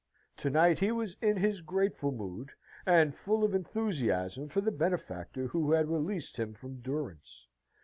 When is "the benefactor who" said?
4.59-5.73